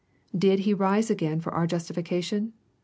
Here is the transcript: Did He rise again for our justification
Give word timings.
Did 0.35 0.61
He 0.61 0.73
rise 0.73 1.11
again 1.11 1.41
for 1.41 1.53
our 1.53 1.67
justification 1.67 2.53